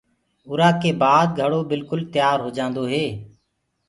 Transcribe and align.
اُرو 0.49 0.69
ڪي 0.81 0.91
بآد 1.01 1.27
گھڙو 1.39 1.59
بِلڪُل 1.69 2.01
تيآر 2.13 2.37
هوجآندو 2.45 2.83
هي۔ 2.91 3.05